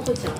[0.00, 0.30] Entretien.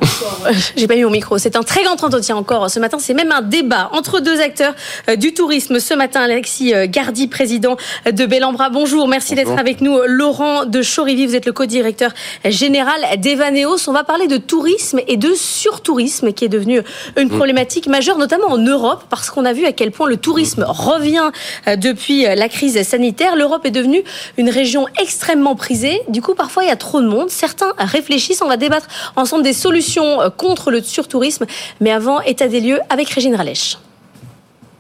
[0.77, 1.39] J'ai pas mis mon micro.
[1.39, 2.99] C'est un très grand entretien encore ce matin.
[2.99, 4.75] C'est même un débat entre deux acteurs
[5.09, 5.79] euh, du tourisme.
[5.79, 7.77] Ce matin, Alexis euh, Gardy, président
[8.11, 8.71] de Bellambra.
[8.71, 9.99] Bonjour, merci d'être avec nous.
[10.07, 12.13] Laurent de Chorivi, vous êtes le co-directeur
[12.45, 13.89] général d'Evaneos.
[13.89, 16.81] On va parler de tourisme et de surtourisme qui est devenu
[17.17, 17.37] une mm.
[17.37, 21.31] problématique majeure, notamment en Europe, parce qu'on a vu à quel point le tourisme revient
[21.69, 23.37] euh, depuis la crise sanitaire.
[23.37, 24.03] L'Europe est devenue
[24.37, 26.01] une région extrêmement prisée.
[26.09, 27.31] Du coup, parfois, il y a trop de monde.
[27.31, 28.43] Certains réfléchissent.
[28.43, 31.47] On va débattre ensemble des solutions contre le surtourisme.
[31.81, 33.77] Mais avant, état des lieux avec Régine Ralèche.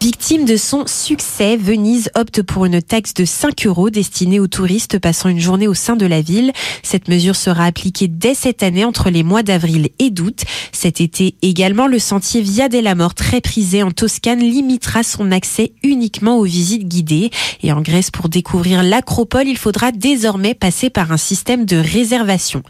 [0.03, 4.99] Victime de son succès, Venise opte pour une taxe de 5 euros destinée aux touristes
[4.99, 6.53] passant une journée au sein de la ville.
[6.83, 10.45] Cette mesure sera appliquée dès cette année entre les mois d'avril et d'août.
[10.73, 15.73] Cet été également, le sentier Via della Mort, très prisé en Toscane, limitera son accès
[15.83, 17.31] uniquement aux visites guidées.
[17.63, 22.63] Et en Grèce, pour découvrir l'acropole, il faudra désormais passer par un système de réservation.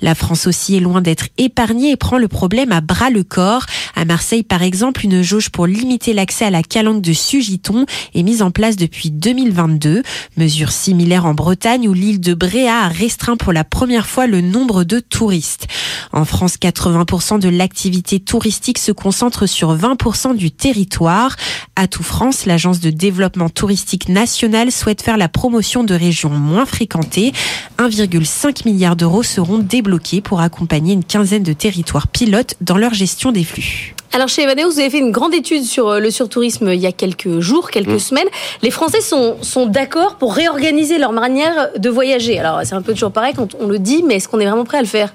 [0.00, 3.66] La France aussi est loin d'être épargnée et prend le problème à bras le corps.
[3.94, 8.22] À Marseille, par exemple, une jauge pour limiter l'accès à la calanque de Sugiton est
[8.22, 10.02] mise en place depuis 2022.
[10.36, 14.40] Mesure similaire en Bretagne où l'île de Bréa a restreint pour la première fois le
[14.40, 15.66] nombre de touristes.
[16.12, 21.36] En France, 80% de l'activité touristique se concentre sur 20% du territoire.
[21.76, 26.66] À tout France, l'agence de développement touristique national souhaite faire la promotion de régions moins
[26.66, 27.32] fréquentées.
[27.78, 33.32] 1,5 milliard d'euros seront débloqués pour accompagner une quinzaine de territoires pilotes dans leur gestion
[33.32, 33.91] des flux.
[34.14, 36.86] Alors chez Evaneos, vous avez fait une grande étude sur euh, le surtourisme il y
[36.86, 37.98] a quelques jours, quelques mm.
[37.98, 38.28] semaines.
[38.60, 42.38] Les Français sont, sont d'accord pour réorganiser leur manière de voyager.
[42.38, 44.64] Alors c'est un peu toujours pareil quand on le dit, mais est-ce qu'on est vraiment
[44.64, 45.14] prêt à le faire?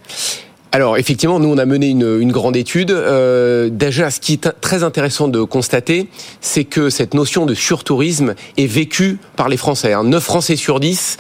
[0.72, 2.92] Alors effectivement, nous on a mené une, une grande étude.
[2.92, 6.10] Euh, déjà, ce qui est très intéressant de constater,
[6.42, 9.94] c'est que cette notion de surtourisme est vécue par les Français.
[9.94, 10.04] Hein.
[10.04, 11.18] 9 Français sur 10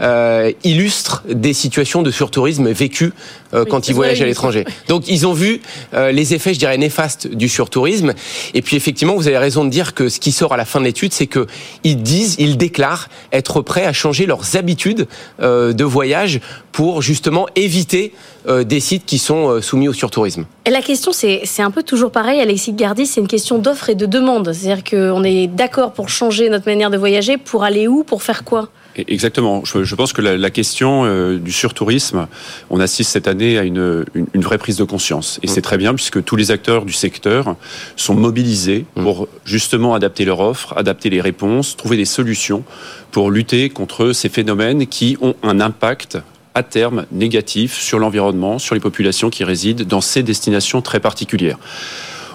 [0.00, 3.12] euh, illustrent des situations de surtourisme vécues
[3.52, 4.64] euh, quand ils voyagent à l'étranger.
[4.86, 5.60] Donc ils ont vu
[5.92, 8.14] euh, les effets, je dirais, néfastes du surtourisme.
[8.54, 10.78] Et puis effectivement, vous avez raison de dire que ce qui sort à la fin
[10.78, 11.48] de l'étude, c'est que
[11.82, 15.08] ils disent, ils déclarent être prêts à changer leurs habitudes
[15.40, 16.40] euh, de voyage
[16.70, 18.12] pour justement éviter
[18.46, 20.46] des sites qui sont euh, soumis au surtourisme.
[20.64, 23.94] Et la question, c'est un peu toujours pareil, Alexis Gardi, c'est une question d'offre et
[23.94, 24.52] de demande.
[24.52, 28.44] C'est-à-dire qu'on est d'accord pour changer notre manière de voyager, pour aller où, pour faire
[28.44, 28.68] quoi?
[28.96, 29.62] Exactement.
[29.64, 32.26] Je, pense que la, question euh, du surtourisme,
[32.70, 35.38] on assiste cette année à une, une, vraie prise de conscience.
[35.42, 35.62] Et c'est mm.
[35.62, 37.56] très bien puisque tous les acteurs du secteur
[37.96, 39.02] sont mobilisés mm.
[39.02, 42.64] pour justement adapter leur offre, adapter les réponses, trouver des solutions
[43.12, 46.18] pour lutter contre ces phénomènes qui ont un impact
[46.54, 51.58] à terme négatif sur l'environnement, sur les populations qui résident dans ces destinations très particulières.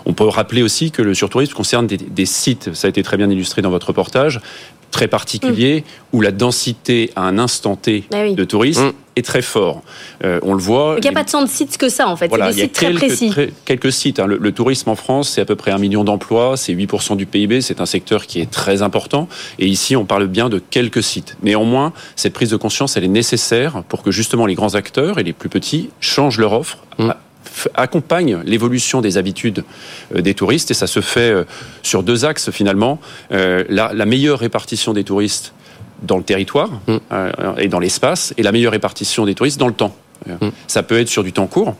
[0.05, 3.29] On peut rappeler aussi que le surtourisme concerne des, sites, ça a été très bien
[3.29, 4.39] illustré dans votre reportage,
[4.91, 6.15] très particuliers, mm.
[6.15, 8.93] où la densité à un instant T ah de tourisme mm.
[9.15, 9.81] Est très fort.
[10.23, 10.95] Euh, on le voit.
[10.97, 12.27] Il n'y a pas de de sites que ça, en fait.
[12.27, 13.31] Voilà, il y a quelques, précis.
[13.65, 14.19] quelques sites.
[14.19, 14.27] Hein.
[14.27, 17.61] Le, tourisme en France, c'est à peu près un million d'emplois, c'est 8% du PIB,
[17.61, 19.27] c'est un secteur qui est très important.
[19.59, 21.37] Et ici, on parle bien de quelques sites.
[21.43, 25.23] Néanmoins, cette prise de conscience, elle est nécessaire pour que justement les grands acteurs et
[25.23, 26.79] les plus petits changent leur offre.
[26.97, 27.11] Mm
[27.73, 29.63] accompagne l'évolution des habitudes
[30.15, 31.43] euh, des touristes et ça se fait euh,
[31.83, 32.99] sur deux axes finalement.
[33.31, 35.53] Euh, la, la meilleure répartition des touristes
[36.05, 36.97] dans le territoire mm.
[37.57, 39.95] et dans l'espace et la meilleure répartition des touristes dans le temps.
[40.27, 40.49] Mm.
[40.67, 41.75] Ça peut être sur du temps court,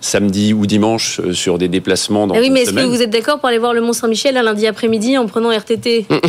[0.00, 3.10] samedi ou dimanche euh, sur des déplacements dans ah Oui, mais est-ce que vous êtes
[3.10, 6.20] d'accord pour aller voir le Mont Saint-Michel un lundi après-midi en prenant RTT Non,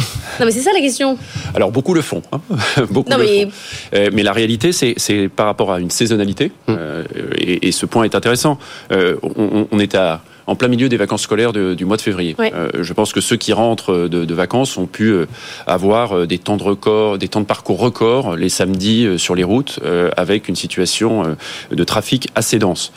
[0.45, 1.17] mais c'est ça la question.
[1.53, 2.21] Alors beaucoup le font.
[2.31, 2.39] Hein.
[2.89, 3.45] beaucoup le mais...
[3.45, 3.51] Font.
[3.93, 6.75] Euh, mais la réalité, c'est par rapport à une saisonnalité, mm.
[6.77, 7.03] euh,
[7.37, 8.57] et, et, ce point est intéressant.
[8.91, 12.35] on, on est à en plein milieu des vacances scolaires du mois de février.
[12.39, 15.25] Euh, je pense que ceux qui rentrent de, vacances ont pu euh,
[15.65, 19.43] avoir euh, des temps de record, des temps de parcours records les samedis sur les
[19.43, 19.79] routes,
[20.15, 21.35] avec une situation
[21.71, 22.91] de trafic assez dense.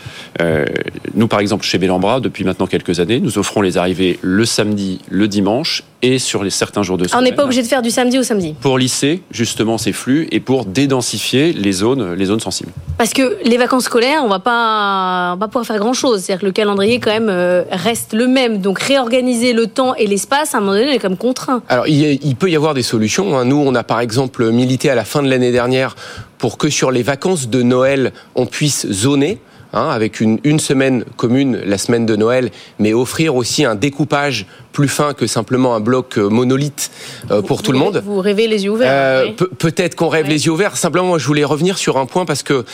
[1.15, 5.00] nous, par exemple, chez Bellambra, depuis maintenant quelques années, nous offrons les arrivées le samedi,
[5.09, 7.21] le dimanche et sur les certains jours de semaine.
[7.21, 8.55] On n'est pas obligé de faire du samedi au samedi.
[8.61, 12.72] Pour lisser justement ces flux et pour dédensifier les zones, les zones sensibles.
[12.98, 16.21] Parce que les vacances scolaires, on va pas, on va pas pouvoir faire grand chose.
[16.21, 18.59] C'est-à-dire que le calendrier quand même euh, reste le même.
[18.59, 21.63] Donc réorganiser le temps et l'espace, à un moment donné, est comme contraint.
[21.69, 23.36] Alors il, peut y avoir des solutions.
[23.36, 23.45] Hein.
[23.45, 25.97] Nous, on a par exemple milité à la fin de l'année dernière
[26.39, 29.39] pour que sur les vacances de Noël, on puisse zoner.
[29.72, 32.51] Hein, avec une, une, semaine commune, la semaine de Noël,
[32.81, 36.91] mais offrir aussi un découpage plus fin que simplement un bloc euh, monolithe
[37.31, 38.03] euh, pour tout le monde.
[38.05, 38.91] Vous rêvez les yeux ouverts.
[38.91, 40.77] Euh, peut-être qu'on rêve les yeux ouverts.
[40.77, 42.65] Simplement, je voulais revenir sur un point parce que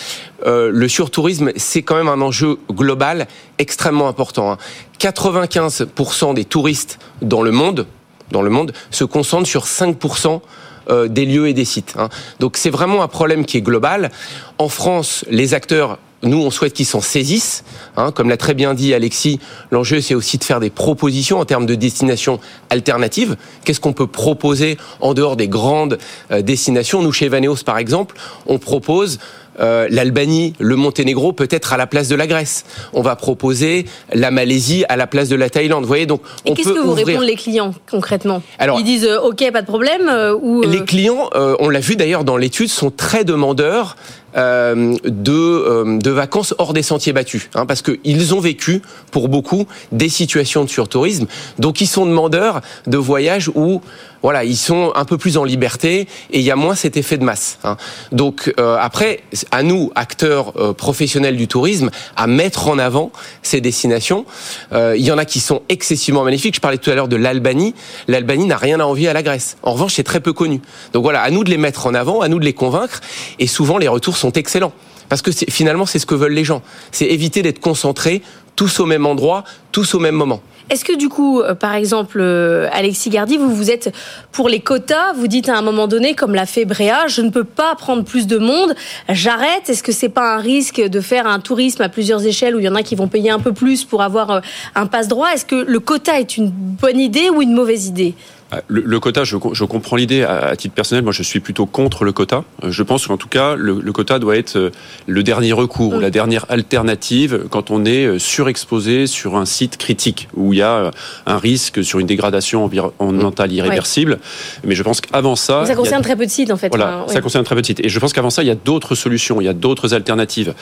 [0.46, 3.26] euh, le surtourisme, c'est quand même un enjeu global
[3.58, 4.52] extrêmement important.
[4.52, 4.58] Hein.
[4.99, 7.87] 95% des touristes dans le monde,
[8.31, 10.40] dans le monde, se concentrent sur 5%
[10.88, 11.94] euh, des lieux et des sites.
[11.99, 12.08] Hein.
[12.38, 14.12] Donc c'est vraiment un problème qui est global.
[14.58, 17.64] En France, les acteurs nous, on souhaite qu'ils s'en saisissent.
[17.96, 18.10] Hein.
[18.12, 19.38] comme l'a très bien dit Alexis,
[19.70, 22.40] l'enjeu, c'est aussi de faire des propositions en termes de destinations
[22.70, 23.36] alternatives.
[23.64, 25.98] Qu'est-ce qu'on peut proposer en dehors des grandes
[26.30, 27.02] euh, destinations?
[27.02, 28.16] Nous, chez Vaneos, par exemple,
[28.46, 29.18] on propose
[29.60, 32.64] euh, l'Albanie, le Monténégro peut-être à la place de la Grèce.
[32.92, 35.82] On va proposer la Malaisie à la place de la Thaïlande.
[35.82, 38.42] Vous voyez donc Et qu'est-ce que vous répondent les clients concrètement?
[38.58, 41.96] Alors, Ils disent euh, OK, pas de problème euh, ou Les clients, on l'a vu
[41.96, 43.96] d'ailleurs dans l'étude, sont très demandeurs
[44.36, 50.08] de, de vacances hors des sentiers battus, hein, parce qu'ils ont vécu, pour beaucoup, des
[50.08, 51.26] situations de surtourisme.
[51.58, 53.80] Donc ils sont demandeurs de voyages où
[54.26, 57.17] voilà, ils sont un peu plus en liberté et il y a moins cet effet
[57.17, 57.61] de masse.
[57.62, 57.76] Hein.
[58.11, 59.20] Donc euh, après,
[59.52, 63.12] à nous, acteurs euh, professionnels du tourisme, à mettre en avant
[63.43, 64.26] ces destinations.
[64.73, 66.56] Euh, il y en a qui sont excessivement magnifiques.
[66.56, 67.76] Je parlais tout à l'heure de l'Albanie.
[68.08, 69.58] L'Albanie n'a rien à envier à la Grèce.
[69.62, 70.61] En revanche, c'est très peu connu.
[70.93, 73.02] Donc voilà, à nous de les mettre en avant, à nous de les convaincre.
[73.38, 74.73] Et souvent, les retours sont excellents.
[75.08, 76.62] Parce que finalement, c'est ce que veulent les gens.
[76.92, 78.22] C'est éviter d'être concentrés
[78.56, 80.40] tous au même endroit, tous au même moment.
[80.68, 83.94] Est-ce que du coup, euh, par exemple, euh, Alexis Gardy, vous vous êtes
[84.32, 87.30] pour les quotas, vous dites à un moment donné, comme l'a fait Bréa, je ne
[87.30, 88.74] peux pas prendre plus de monde,
[89.08, 89.68] j'arrête.
[89.68, 92.64] Est-ce que c'est pas un risque de faire un tourisme à plusieurs échelles où il
[92.64, 94.40] y en a qui vont payer un peu plus pour avoir euh,
[94.74, 98.14] un passe droit Est-ce que le quota est une bonne idée ou une mauvaise idée?
[98.52, 100.22] Ah, le, quota, je, comprends l'idée.
[100.22, 102.44] À, titre personnel, moi, je suis plutôt contre le quota.
[102.62, 104.70] Euh, je pense qu'en tout cas, le, quota doit être euh,
[105.08, 110.28] le dernier recours, la dernière alternative quand on est euh, surexposé sur un site critique
[110.34, 110.93] où il y a
[111.26, 114.20] un risque sur une dégradation environnementale irréversible.
[114.64, 116.69] Mais je pense qu'avant ça, ça concerne très peu de sites en fait.
[116.69, 117.84] Voilà, ça concerne très peu de sites.
[117.84, 120.54] Et je pense qu'avant ça, il y a d'autres solutions, il y a d'autres alternatives.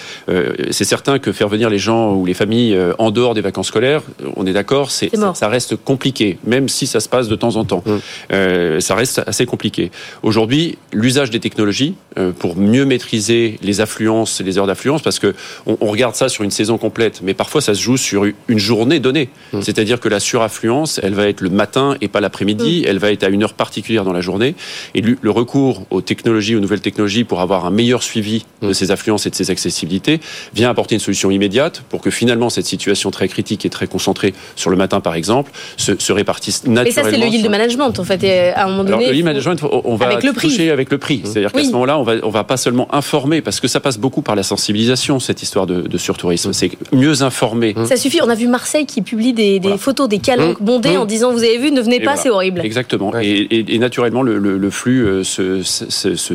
[0.70, 4.02] c'est certain que faire venir les gens ou les familles en dehors des vacances scolaires,
[4.36, 7.64] on est d'accord, c'est ça reste compliqué, même si ça se passe de temps en
[7.64, 7.73] temps.
[7.84, 7.90] Mmh.
[8.32, 9.90] Euh, ça reste assez compliqué.
[10.22, 15.18] Aujourd'hui, l'usage des technologies euh, pour mieux maîtriser les affluences et les heures d'affluence, parce
[15.18, 15.34] que
[15.66, 19.00] on, regarde ça sur une saison complète, mais parfois ça se joue sur une journée
[19.00, 19.28] donnée.
[19.52, 19.62] Mmh.
[19.62, 22.88] C'est-à-dire que la suraffluence, elle va être le matin et pas l'après-midi, mmh.
[22.88, 24.54] elle va être à une heure particulière dans la journée.
[24.94, 28.90] Et le recours aux technologies, aux nouvelles technologies pour avoir un meilleur suivi de ces
[28.90, 30.20] affluences et de ces accessibilités
[30.54, 34.34] vient apporter une solution immédiate pour que finalement cette situation très critique et très concentrée
[34.56, 36.88] sur le matin, par exemple, se, répartisse naturellement.
[36.88, 38.52] Et ça, c'est le yield management, en fait.
[38.54, 39.12] à un moment donné.
[39.12, 41.22] le management, on va avec le toucher avec le prix.
[41.24, 43.98] C'est-à-dire qu'à ce moment-là, on va, on va pas seulement informer, parce que ça passe
[43.98, 46.52] beaucoup par la sensibilisation, cette histoire de, de surtourisme.
[46.52, 47.74] C'est mieux informer.
[47.86, 48.20] Ça suffit.
[48.22, 50.64] On a vu Marseille qui publie des, des photos des calanques mmh.
[50.64, 51.00] bondées mmh.
[51.00, 52.60] en disant, vous avez vu, ne venez pas, c'est horrible.
[52.64, 53.12] Exactement.
[53.20, 55.62] Et, et, naturellement, le, le, flux euh, se,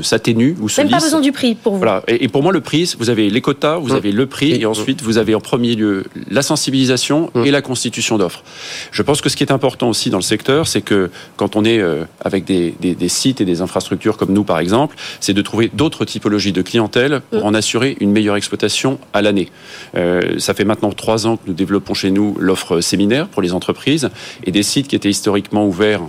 [0.01, 1.79] s'atténue ou se Même pas besoin du prix pour vous.
[1.79, 2.03] Voilà.
[2.07, 3.95] Et, pour moi, le prix, vous avez les quotas, vous mmh.
[3.95, 8.17] avez le prix, et ensuite, vous avez en premier lieu la sensibilisation et la constitution
[8.17, 8.43] d'offres.
[8.91, 11.63] Je pense que ce qui est important aussi dans le secteur, c'est que quand on
[11.63, 12.73] est euh, avec des,
[13.07, 17.21] sites et des infrastructures comme nous, par exemple, c'est de trouver d'autres typologies de clientèle
[17.31, 19.49] pour en assurer une meilleure exploitation à l'année.
[19.95, 23.53] Euh, ça fait maintenant trois ans que nous développons chez nous l'offre séminaire pour les
[23.53, 24.09] entreprises
[24.43, 26.01] et des sites qui étaient historiquement ouverts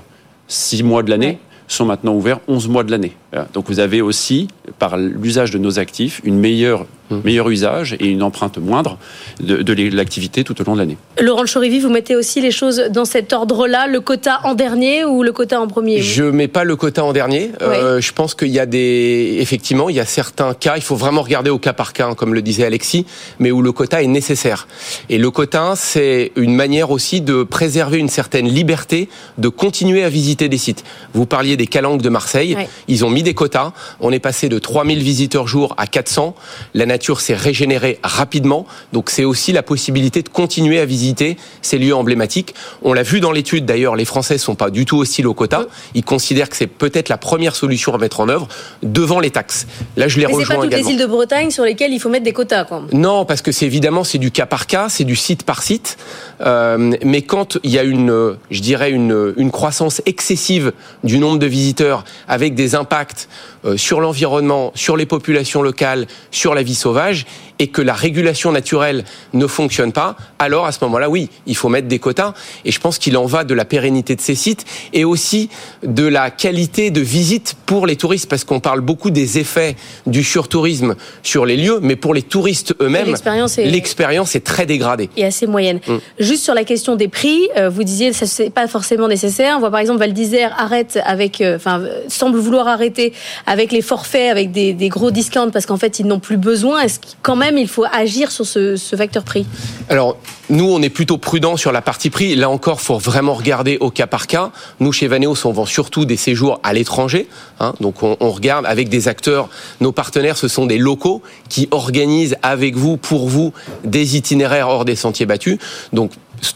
[0.49, 1.39] six mois de l'année.
[1.69, 3.13] sont maintenant ouverts 11 mois de l'année.
[3.53, 4.49] Donc vous avez aussi,
[4.81, 6.87] par l'usage de nos actifs, une meilleure.
[7.25, 8.99] Meilleur usage et une empreinte moindre
[9.41, 10.97] de, l'activité tout au long de l'année.
[11.21, 15.23] Laurent Chorivi, vous mettez aussi les choses dans cet ordre-là, le quota en dernier ou
[15.23, 16.01] le quota en premier?
[16.01, 17.51] Je mets pas le quota en dernier.
[17.63, 20.97] Euh, je pense qu'il y a des, effectivement, il y a certains cas, il faut
[20.97, 23.07] vraiment regarder au cas par cas, hein, comme le disait Alexis,
[23.39, 24.69] mais où le quota est nécessaire.
[25.09, 30.09] Et le quota, c'est une manière aussi de préserver une certaine liberté de continuer à
[30.09, 30.85] visiter des sites.
[31.15, 32.57] Vous parliez des calanques de Marseille,
[32.89, 33.73] ils ont mis des quotas.
[34.01, 36.35] On est passé de 3000 visiteurs jour à 400.
[36.75, 38.67] La nature s'est régénérée rapidement.
[38.93, 42.55] Donc c'est aussi la possibilité de continuer à visiter ces lieux emblématiques.
[42.83, 45.67] On l'a vu dans l'étude d'ailleurs, les Français sont pas du tout hostiles au quota.
[45.95, 48.49] Ils considèrent que c'est peut-être la première solution à mettre en œuvre
[48.83, 49.67] devant les taxes.
[49.97, 52.09] Là, je les Mais rejoins pas toutes les îles de Bretagne sur lesquelles il faut
[52.09, 52.65] mettre des quotas.
[52.65, 52.83] Quoi.
[52.93, 55.97] Non, parce que c'est évidemment c'est du cas par cas, c'est du site par site.
[56.41, 60.73] Euh, mais quand il y a une, je dirais une, une croissance excessive
[61.05, 63.29] du nombre de visiteurs avec des impacts
[63.65, 67.27] euh, sur l'environnement, sur les populations locales, sur la vie sauvage, sauvage
[67.61, 71.69] et que la régulation naturelle ne fonctionne pas, alors à ce moment-là, oui, il faut
[71.69, 72.33] mettre des quotas.
[72.65, 74.65] Et je pense qu'il en va de la pérennité de ces sites
[74.95, 75.51] et aussi
[75.85, 79.77] de la qualité de visite pour les touristes, parce qu'on parle beaucoup des effets
[80.07, 84.41] du surtourisme sur les lieux, mais pour les touristes eux-mêmes, l'expérience est...
[84.41, 85.11] très dégradée.
[85.19, 85.81] Et assez moyenne.
[85.87, 85.97] Mm.
[86.19, 89.57] Juste sur la question des prix, euh, vous disiez ça c'est pas forcément nécessaire.
[89.57, 93.13] On voit par exemple Val d'Isère arrête avec, euh, enfin semble vouloir arrêter
[93.47, 96.81] avec les forfaits, avec des, des gros discounts parce qu'en fait ils n'ont plus besoin.
[96.81, 99.47] Est-ce que quand même il faut agir sur ce, ce facteur prix
[99.89, 100.17] Alors,
[100.49, 102.35] nous, on est plutôt prudent sur la partie prix.
[102.35, 104.51] Là encore, faut vraiment regarder au cas par cas.
[104.81, 107.29] Nous, chez Vaneos, on vend surtout des séjours à l'étranger.
[107.61, 109.49] Hein, donc, on, on, regarde avec des acteurs.
[109.81, 113.53] Nos partenaires, ce sont des locaux qui organisent avec vous, pour vous,
[113.85, 115.59] des itinéraires hors des sentiers battus.
[115.93, 116.13] Donc,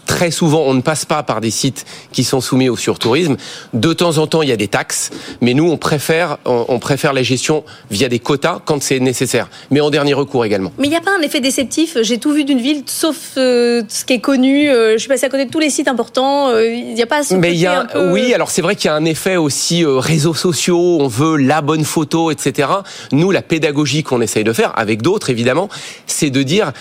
[0.06, 3.36] très souvent, on ne passe pas par des sites qui sont soumis au surtourisme.
[3.72, 5.10] De temps en temps, il y a des taxes,
[5.40, 9.80] mais nous, on préfère, on préfère la gestion via des quotas quand c'est nécessaire, mais
[9.80, 10.72] en dernier recours également.
[10.78, 11.98] Mais il n'y a pas un effet déceptif?
[12.02, 14.68] J'ai tout vu d'une ville, sauf euh, ce qui est connu.
[14.68, 16.48] Euh, je suis passé à côté de tous les sites importants.
[16.48, 18.12] Euh, il n'y a pas ce mais il y a, un peu...
[18.12, 20.98] Oui, alors c'est vrai qu'il y a un effet aussi euh, réseaux sociaux.
[21.00, 22.68] On veut la bonne photo, etc.
[23.12, 25.68] Nous, la pédagogie qu'on essaye de faire avec d'autres, évidemment,
[26.06, 26.72] c'est de dire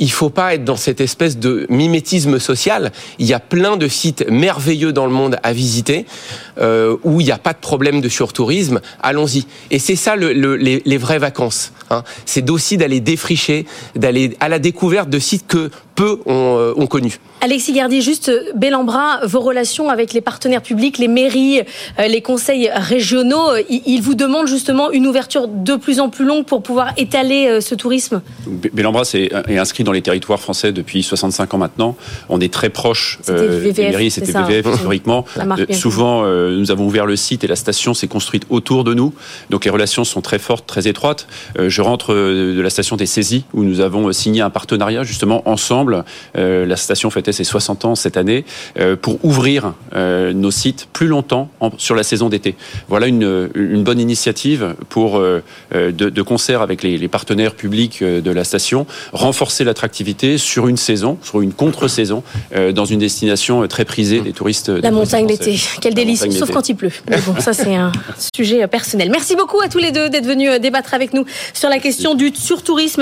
[0.00, 2.90] il faut pas être dans cette espèce de mimétisme social.
[3.18, 6.06] Il y a plein de sites merveilleux dans le monde à visiter
[6.58, 8.80] euh, où il n'y a pas de problème de surtourisme.
[9.02, 9.46] Allons-y.
[9.70, 11.72] Et c'est ça le, le, les, les, vraies vacances.
[11.90, 12.02] Hein.
[12.24, 13.66] C'est aussi d'aller défricher,
[13.96, 17.18] d'aller à la découverte de sites que peu ont, euh, ont connu.
[17.42, 21.60] Alexis Gardier, juste Bellambra, vos relations avec les partenaires publics, les mairies,
[21.98, 26.44] euh, les conseils régionaux, ils vous demandent justement une ouverture de plus en plus longue
[26.44, 28.22] pour pouvoir étaler euh, ce tourisme?
[28.46, 31.96] Bellambra est, inscrit dans les territoires français depuis 65 ans maintenant.
[32.28, 35.24] On est très proche euh, VVF, des mairies, c'était VVF historiquement.
[35.38, 38.94] Euh, souvent, euh, nous avons ouvert le site et la station s'est construite autour de
[38.94, 39.14] nous.
[39.50, 41.26] Donc les relations sont très fortes, très étroites.
[41.58, 45.48] Euh, je rentre de la station des saisies où nous avons signé un partenariat justement
[45.48, 46.04] ensemble.
[46.34, 48.44] la station fêtait ses 60 ans cette année
[49.00, 52.54] pour ouvrir nos sites plus longtemps sur la saison d'été.
[52.88, 55.42] Voilà une, une, bonne initiative pour de,
[55.88, 61.16] de, concert avec les, les partenaires publics de la station renforcer l'attractivité sur une saison,
[61.22, 62.22] sur une contre-saison,
[62.54, 64.68] euh, dans une destination très prisée des touristes.
[64.68, 66.92] La montagne d'été, quel délice, sauf quand il pleut.
[67.08, 67.90] Mais bon, ça c'est un
[68.36, 69.08] sujet personnel.
[69.10, 72.32] Merci beaucoup à tous les deux d'être venus débattre avec nous sur la question du
[72.34, 72.98] surtourisme.